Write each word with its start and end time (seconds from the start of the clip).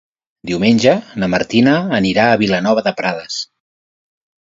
Diumenge 0.51 0.93
na 1.25 1.29
Martina 1.35 1.77
anirà 1.99 2.27
a 2.33 2.43
Vilanova 2.45 2.89
de 2.91 2.97
Prades. 3.03 3.43